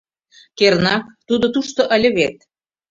Кернак, 0.57 1.03
тудо 1.27 1.45
тушто 1.53 1.81
ыле 1.95 2.09
вет... 2.17 2.37